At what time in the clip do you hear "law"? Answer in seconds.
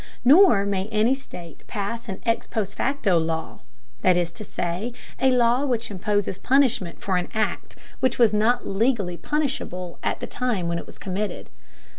3.19-3.59, 5.29-5.63